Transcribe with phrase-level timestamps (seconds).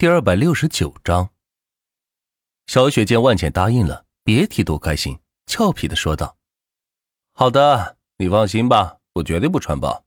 [0.00, 1.30] 第二百六十九章，
[2.68, 6.36] 小雪见万茜答应了，别提多开心，俏皮的说道
[7.34, 10.04] ：“好的，你放心吧，我绝对不穿帮。”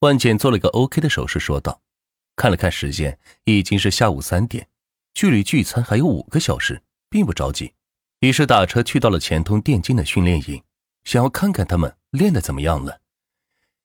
[0.00, 1.80] 万茜做了个 OK 的手势，说道
[2.36, 4.68] ：“看了看时间，已经是下午三点，
[5.14, 7.72] 距离聚餐还有五个小时，并不着急。
[8.20, 10.62] 于是打车去到了钱通电竞的训练营，
[11.04, 13.00] 想要看看他们练的怎么样了。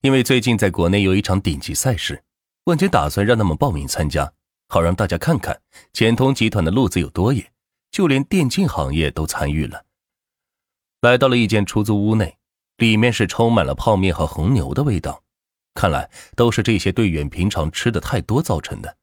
[0.02, 2.26] 因为最近在国内有一场顶级赛事，
[2.66, 4.34] 万茜打算让他们报名参加。”
[4.72, 5.62] 好让大家看看
[5.92, 7.52] 钱通集团的路子有多野，
[7.92, 9.84] 就连电竞行业都参与了。
[11.02, 12.38] 来到了一间出租屋内，
[12.78, 15.24] 里面是充满了泡面和红牛的味道，
[15.74, 18.96] 看来都是这些队员平常吃的太多造成的。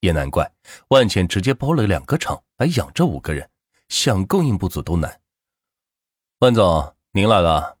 [0.00, 0.52] 也难怪
[0.88, 3.48] 万茜直接包了两个厂来养这五个人，
[3.88, 5.22] 想供应不足都难。
[6.40, 7.78] 万总，您来了。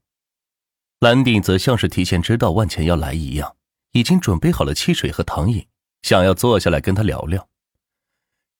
[1.00, 3.56] 蓝鼎则像是提前知道万茜要来一样，
[3.92, 5.66] 已经准备好了汽水和糖饮。
[6.02, 7.48] 想要坐下来跟他聊聊，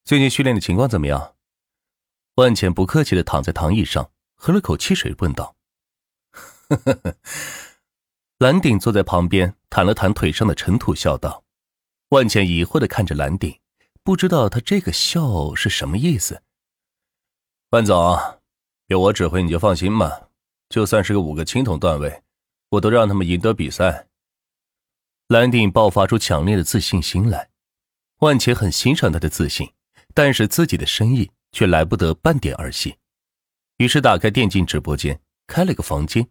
[0.04, 1.34] 最近训练的情况怎么样？
[2.36, 5.56] 万茜不客气的躺在躺椅上，喝了口汽水，问道
[6.68, 7.16] ：“呵呵呵。”
[8.38, 11.44] 蓝鼎坐在旁边，弹了弹腿上的尘土，笑道
[12.10, 13.58] ：“万茜疑惑的看着蓝鼎，
[14.02, 16.42] 不知道他这个笑是什么意思。”
[17.70, 18.18] 万总，
[18.86, 20.28] 有我指挥你就放心吧，
[20.68, 22.22] 就算是个五个青铜段位，
[22.70, 24.08] 我都让他们赢得比赛。
[25.30, 27.50] 蓝鼎爆发出强烈的自信心来，
[28.18, 29.70] 万茜很欣赏他的自信，
[30.12, 32.96] 但是自己的生意却来不得半点儿戏，
[33.76, 36.26] 于是打开电竞直播间，开了个房间，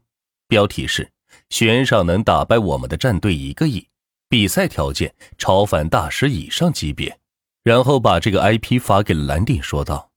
[0.50, 1.10] 标题是
[1.50, 3.88] “悬赏能打败我们的战队一个亿，
[4.28, 7.22] 比赛条件超凡大师以上级别”，
[7.64, 10.12] 然后把这个 IP 发给了蓝鼎，说道：“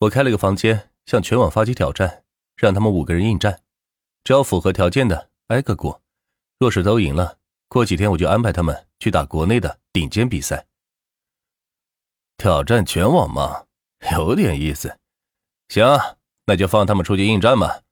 [0.00, 3.62] 我开了个房间，向全网发起挑战，让他们五个人应战，
[4.24, 6.02] 只要符合条件的挨个过，
[6.58, 7.36] 若是都赢了。”
[7.68, 10.66] 过几天我就安排他们去打国内的顶尖比赛，
[12.38, 13.66] 挑战全网嘛，
[14.12, 14.98] 有点意思。
[15.68, 15.84] 行，
[16.46, 17.82] 那就放他们出去应战吧。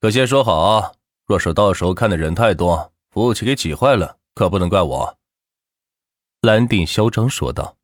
[0.00, 5.18] 可先说好，若是到时候看的人太多，服务器给挤坏了，可不能怪我。
[6.40, 7.76] 蓝鼎嚣张说道：“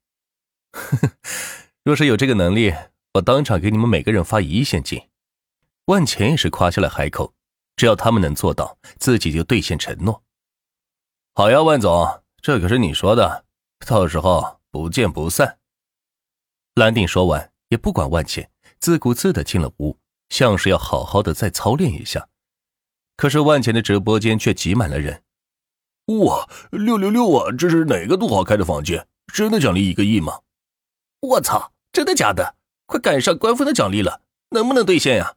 [1.84, 2.75] 若是有这个能力，
[3.12, 5.08] 我当场给你们每个人发一亿现金。”
[5.86, 7.34] 万钱也是夸下了海口，
[7.76, 10.22] 只要他们能做到，自己就兑现承诺。
[11.38, 13.44] 好呀，万总，这可是你说的，
[13.87, 15.60] 到时候不见不散。
[16.75, 18.50] 蓝鼎说完，也不管万茜，
[18.81, 19.97] 自顾自的进了屋，
[20.31, 22.26] 像是要好好的再操练一下。
[23.16, 25.22] 可是万茜的直播间却挤满了人。
[26.06, 27.53] 哇，六六六啊！
[27.56, 29.06] 这是哪个土豪开的房间？
[29.32, 30.41] 真的奖励一个亿吗？
[31.20, 32.56] 我操，真的假的？
[32.87, 35.37] 快赶上官方的奖励了，能不能兑现呀？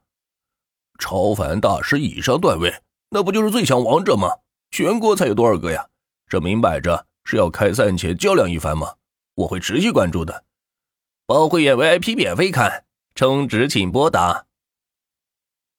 [0.97, 2.81] 超凡大师以上段位，
[3.11, 4.39] 那不就是最强王者吗？
[4.71, 5.89] 全国才有多少个呀？
[6.31, 8.95] 这明摆着是要开赛前较量一番吗？
[9.35, 10.45] 我会持续关注的。
[11.25, 14.45] 包会员 VIP 免费看，充值请拨打。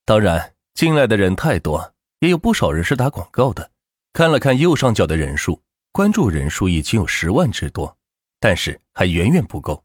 [0.05, 3.71] 当然，进来的人太多，也有不少人是打广告的。
[4.13, 7.97] 看了看右上角的人数，关注人数已经有十万之多，
[8.39, 9.83] 但是还远远不够。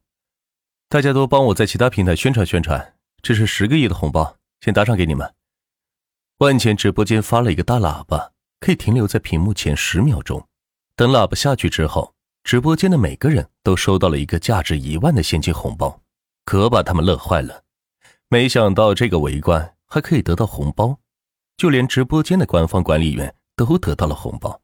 [0.90, 5.34] 大家都帮我在其他平台宣传宣传，这是十个亿的红包，先打赏给你们。
[6.40, 10.46] 万钱直播间发了一个大喇叭，可以停留在屏幕前十秒钟。
[10.98, 16.02] 等喇叭下去之后，直播间的每个人都收到了一个价值一万的现金红包，
[16.44, 17.62] 可把他们乐坏了。
[18.28, 20.98] 没想到这个围观还可以得到红包，
[21.56, 24.60] 就连直播间的官方管理员都得到了红包。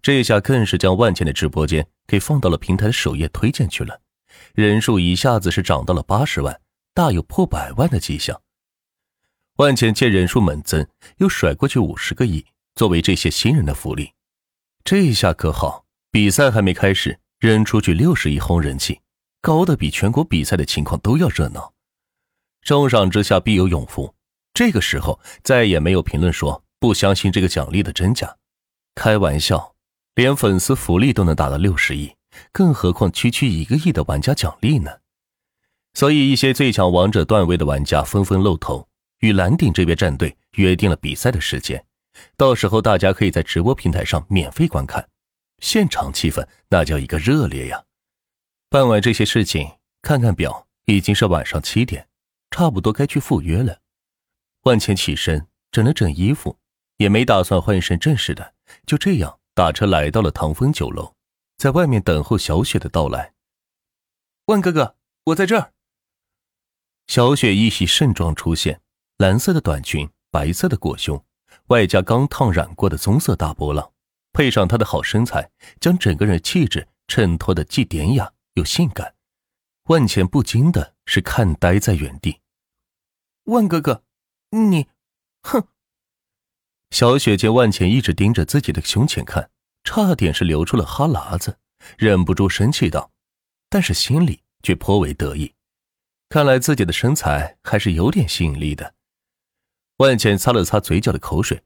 [0.00, 4.00] 这下更是将万茜的直播间给放到了平台的首页推荐去了，
[4.54, 6.58] 人数一下子是涨到了八十万，
[6.94, 8.40] 大有破百万的迹象。
[9.56, 14.13] 万茜见人数猛增，又甩过去五十个亿作为这些新人的福利。
[14.84, 19.00] 这下可好，比赛还没开始，扔出去六十亿红人气，
[19.40, 21.72] 高的比全国比赛的情况都要热闹。
[22.60, 24.14] 重赏之下必有勇夫，
[24.52, 28.36] 这个时候再也没有评论说不相信这个奖励的真假。
[28.94, 29.74] 开玩笑，
[30.16, 32.14] 连粉丝福利都能达到六十亿，
[32.52, 34.90] 更何况区区一个亿的玩家奖励呢？
[35.94, 38.86] 所以一些最强王者段位的玩家纷纷露头，
[39.20, 41.82] 与蓝鼎这边战队约定了比赛的时间。
[42.36, 45.08] 到时候大家可以在直播平台上免费观看，
[45.58, 47.84] 现场气氛那叫一个热烈呀！
[48.68, 52.08] 办完这些事情，看看表，已经是晚上七点，
[52.50, 53.80] 差不多该去赴约了。
[54.62, 56.58] 万茜起身整了整衣服，
[56.96, 58.54] 也没打算换一身正式的，
[58.86, 61.14] 就这样打车来到了唐风酒楼，
[61.56, 63.34] 在外面等候小雪的到来。
[64.46, 64.96] 万哥哥，
[65.26, 65.72] 我在这儿。
[67.06, 68.80] 小雪一袭盛装出现，
[69.18, 71.22] 蓝色的短裙，白色的裹胸。
[71.68, 73.92] 外加刚烫染过的棕色大波浪，
[74.32, 75.50] 配上她的好身材，
[75.80, 79.14] 将整个人气质衬托的既典雅又性感，
[79.84, 82.40] 万茜不禁的是看呆在原地。
[83.44, 84.04] 万哥哥，
[84.50, 84.88] 你，
[85.42, 85.68] 哼！
[86.90, 89.50] 小雪见万茜一直盯着自己的胸前看，
[89.84, 91.58] 差点是流出了哈喇子，
[91.96, 93.10] 忍不住生气道，
[93.68, 95.54] 但是心里却颇为得意，
[96.28, 98.94] 看来自己的身材还是有点吸引力的。
[99.98, 101.62] 万茜擦了擦嘴角的口水，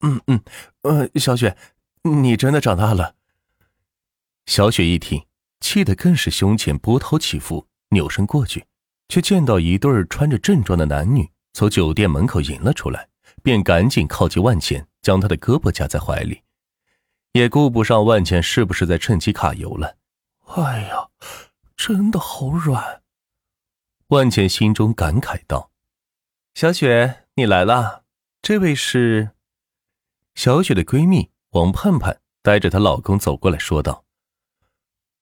[0.00, 0.42] 嗯嗯，
[0.82, 1.56] 呃，小雪，
[2.02, 3.14] 你真的长大了。
[4.46, 5.26] 小雪一听，
[5.60, 8.64] 气得更是胸前波涛起伏，扭身过去。
[9.10, 13.08] 却见到一对穿着正装的男女从酒店门口迎了出来，
[13.42, 16.42] 便赶紧靠近万茜，将她的胳膊夹在怀里，
[17.32, 19.96] 也顾不上万茜是不是在趁机揩油了。
[20.56, 21.08] 哎呀，
[21.74, 23.00] 真的好软！
[24.08, 25.70] 万茜心中感慨道
[26.58, 28.02] ：“小雪，你来了，
[28.42, 29.30] 这位是
[30.34, 34.04] 小雪的闺蜜王盼盼，带着她老公走过来说道：‘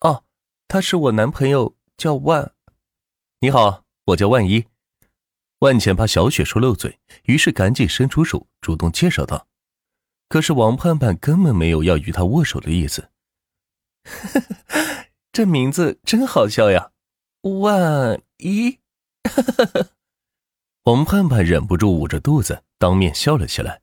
[0.00, 0.24] 哦，
[0.66, 2.54] 他是我男朋友，叫万。’”
[3.40, 4.64] 你好，我叫万一。
[5.58, 9.46] 万茜怕小雪说漏嘴，于是赶紧伸出手，主动介绍道。
[10.30, 13.10] 可是王盼盼根本没有要与他握手的意思。
[15.32, 16.92] 这名字真好笑呀，
[17.42, 18.78] 万一。
[20.86, 23.82] 王盼盼忍不住捂着肚子，当面笑了起来。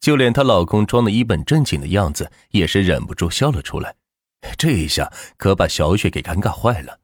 [0.00, 3.94] 就连她老公装的一本正经的样子，也是忍不住笑了出来。
[4.58, 6.98] 这一下可把小雪给尴尬坏了。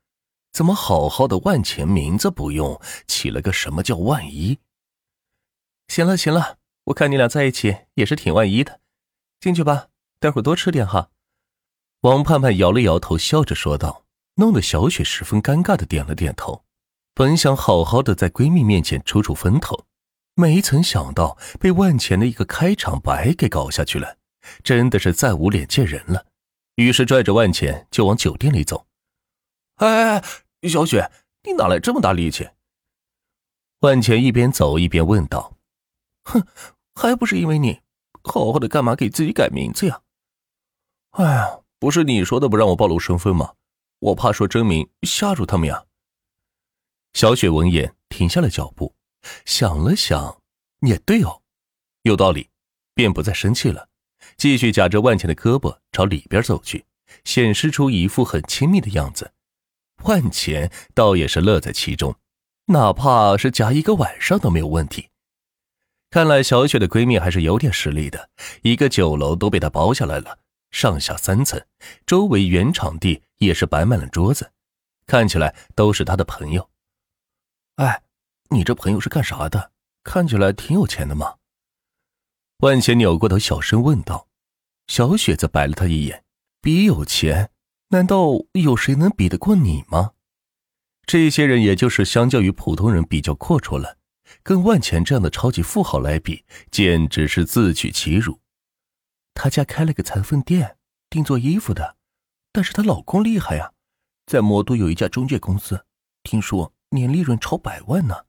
[0.53, 4.59] 怎么好好的万钱名字不用，起了个什么叫万一？
[5.87, 6.57] 行了行了，
[6.87, 8.81] 我看你俩在一起也是挺万一的，
[9.39, 9.87] 进去吧，
[10.19, 11.11] 待会多吃点哈。
[12.01, 16.65] 王盼盼摇了摇头，笑着说道，弄得小雪十分尴尬的点了点头。
[17.19, 19.87] 本想好好的在闺蜜面前出出风头，
[20.37, 24.19] 没曾想到被万钱的一个开场白给搞下去了，
[24.63, 26.27] 真的是再无脸见人了。
[26.77, 28.87] 于是拽着万钱就往酒店里走。
[29.79, 30.23] 哎哎
[30.63, 31.11] 哎，小雪，
[31.43, 32.49] 你哪来这么大力气？
[33.81, 35.57] 万钱一边走一边问道
[36.23, 36.47] ：“哼，
[36.95, 37.81] 还不是因为你，
[38.23, 40.03] 好好的干嘛给自己改名字呀？”
[41.19, 43.55] 哎呀，不是你说的不让我暴露身份吗？
[43.99, 45.83] 我怕说真名吓住他们呀。
[47.19, 48.95] 小雪闻言停下了脚步，
[49.45, 50.41] 想了想，
[50.83, 51.43] 也对哦，
[52.03, 52.49] 有道理，
[52.95, 53.89] 便不再生气了，
[54.37, 56.85] 继续夹着万茜的胳膊朝里边走去，
[57.25, 59.33] 显示出一副很亲密的样子。
[60.05, 62.15] 万钱倒也是乐在其中，
[62.67, 65.09] 哪怕是夹一个晚上都没有问题。
[66.11, 68.31] 看来小雪的闺蜜还是有点实力的，
[68.63, 70.39] 一个酒楼都被她包下来了，
[70.71, 71.61] 上下三层，
[72.07, 74.53] 周围原场地也是摆满了桌子，
[75.05, 76.71] 看起来都是她的朋友。
[77.79, 78.03] 哎，
[78.51, 79.71] 你这朋友是干啥的？
[80.03, 81.37] 看起来挺有钱的嘛。
[82.59, 84.27] 万钱扭过头小声问道。
[84.89, 86.25] 小雪则白了他一眼，
[86.61, 87.53] 比有钱。
[87.91, 90.15] 难道有谁能比得过你吗？
[91.07, 93.99] 这些人也就是相较于普通人比较阔绰了，
[94.43, 98.41] 跟万钱这样的超级富豪来比，简直是自取其辱。
[99.35, 100.79] 他家开了个裁缝店，
[101.09, 101.97] 定做衣服的，
[102.51, 103.73] 但是她老公厉害呀，
[104.27, 105.87] 在魔都有一家中介公司，
[106.25, 108.25] 听说年利润超百万呢。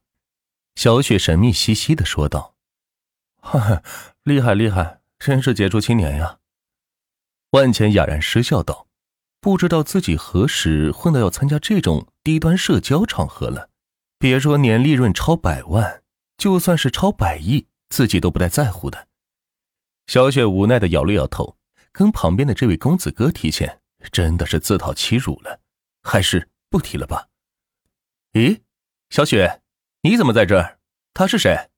[0.76, 2.54] 小雪神秘兮兮的说道
[3.42, 3.82] ：“哈哈，
[4.22, 6.38] 厉害厉害，真是杰出青年呀。”
[7.52, 8.86] 万钱哑然失笑道。
[9.42, 13.70] 不知道自己何时混到要参加这种低端社交场合了。
[14.18, 16.02] 别说年利润超百万，
[16.36, 19.08] 就算是超百亿，自己都不太在乎的。
[20.08, 21.56] 小雪无奈的摇了摇头，
[21.90, 23.80] 跟旁边的这位公子哥提钱，
[24.12, 25.60] 真的是自讨欺辱了。
[26.02, 27.29] 还是不提了吧。
[28.32, 28.60] 咦，
[29.08, 29.60] 小雪，
[30.02, 30.78] 你怎么在这儿？
[31.12, 31.68] 他是谁？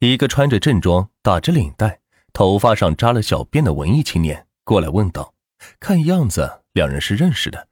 [0.00, 2.00] 一个穿着正装、打着领带、
[2.32, 5.34] 头发上扎了小辫的文艺青年过来问道。
[5.78, 7.68] 看样子，两人是认识的。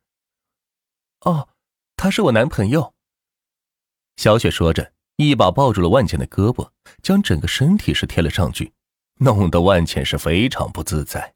[1.23, 1.49] 哦，
[1.97, 2.95] 他是我男朋友。
[4.17, 6.71] 小雪说着，一把抱住了万茜的胳膊，
[7.03, 8.73] 将整个身体是贴了上去，
[9.17, 11.36] 弄得万茜是非常不自在。